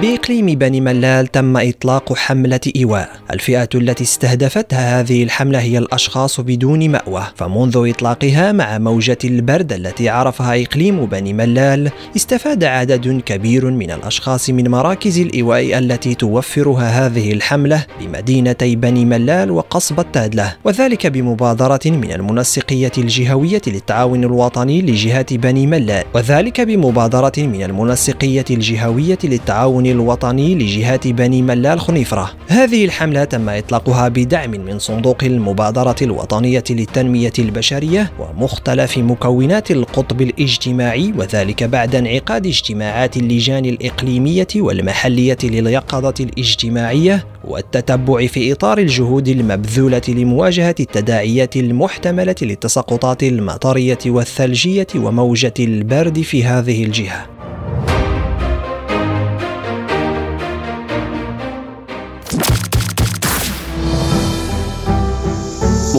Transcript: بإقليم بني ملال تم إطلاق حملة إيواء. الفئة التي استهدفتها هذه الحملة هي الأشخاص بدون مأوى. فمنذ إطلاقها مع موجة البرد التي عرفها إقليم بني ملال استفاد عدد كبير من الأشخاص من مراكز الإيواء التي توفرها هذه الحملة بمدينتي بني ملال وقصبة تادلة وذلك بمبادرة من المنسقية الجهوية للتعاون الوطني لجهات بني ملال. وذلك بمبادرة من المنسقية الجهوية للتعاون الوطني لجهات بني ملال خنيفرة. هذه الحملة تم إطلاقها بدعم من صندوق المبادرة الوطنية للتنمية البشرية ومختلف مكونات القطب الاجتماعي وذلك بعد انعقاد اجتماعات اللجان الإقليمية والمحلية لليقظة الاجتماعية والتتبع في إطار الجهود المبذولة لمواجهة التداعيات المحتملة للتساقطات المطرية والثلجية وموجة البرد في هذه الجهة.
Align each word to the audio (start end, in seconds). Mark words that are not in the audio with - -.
بإقليم 0.00 0.46
بني 0.46 0.80
ملال 0.80 1.26
تم 1.26 1.56
إطلاق 1.56 2.12
حملة 2.12 2.60
إيواء. 2.76 3.10
الفئة 3.32 3.68
التي 3.74 4.04
استهدفتها 4.04 5.00
هذه 5.00 5.22
الحملة 5.22 5.58
هي 5.60 5.78
الأشخاص 5.78 6.40
بدون 6.40 6.90
مأوى. 6.90 7.26
فمنذ 7.36 7.90
إطلاقها 7.90 8.52
مع 8.52 8.78
موجة 8.78 9.18
البرد 9.24 9.72
التي 9.72 10.08
عرفها 10.08 10.62
إقليم 10.62 11.06
بني 11.06 11.32
ملال 11.32 11.90
استفاد 12.16 12.64
عدد 12.64 13.20
كبير 13.26 13.70
من 13.70 13.90
الأشخاص 13.90 14.50
من 14.50 14.68
مراكز 14.68 15.18
الإيواء 15.18 15.78
التي 15.78 16.14
توفرها 16.14 17.06
هذه 17.06 17.32
الحملة 17.32 17.86
بمدينتي 18.00 18.76
بني 18.76 19.04
ملال 19.04 19.50
وقصبة 19.50 20.04
تادلة 20.12 20.56
وذلك 20.64 21.06
بمبادرة 21.06 21.80
من 21.86 22.12
المنسقية 22.12 22.92
الجهوية 22.98 23.62
للتعاون 23.66 24.24
الوطني 24.24 24.82
لجهات 24.82 25.34
بني 25.34 25.66
ملال. 25.66 26.04
وذلك 26.14 26.60
بمبادرة 26.60 27.32
من 27.38 27.62
المنسقية 27.62 28.44
الجهوية 28.50 29.18
للتعاون 29.24 29.89
الوطني 29.90 30.54
لجهات 30.54 31.08
بني 31.08 31.42
ملال 31.42 31.80
خنيفرة. 31.80 32.30
هذه 32.48 32.84
الحملة 32.84 33.24
تم 33.24 33.48
إطلاقها 33.48 34.08
بدعم 34.08 34.50
من 34.50 34.78
صندوق 34.78 35.24
المبادرة 35.24 35.96
الوطنية 36.02 36.64
للتنمية 36.70 37.32
البشرية 37.38 38.12
ومختلف 38.18 38.98
مكونات 38.98 39.70
القطب 39.70 40.20
الاجتماعي 40.20 41.12
وذلك 41.18 41.64
بعد 41.64 41.94
انعقاد 41.94 42.46
اجتماعات 42.46 43.16
اللجان 43.16 43.64
الإقليمية 43.64 44.48
والمحلية 44.56 45.38
لليقظة 45.44 46.14
الاجتماعية 46.20 47.26
والتتبع 47.44 48.26
في 48.26 48.52
إطار 48.52 48.78
الجهود 48.78 49.28
المبذولة 49.28 50.02
لمواجهة 50.08 50.74
التداعيات 50.80 51.56
المحتملة 51.56 52.34
للتساقطات 52.42 53.22
المطرية 53.22 53.98
والثلجية 54.06 54.86
وموجة 54.96 55.54
البرد 55.58 56.20
في 56.20 56.44
هذه 56.44 56.84
الجهة. 56.84 57.39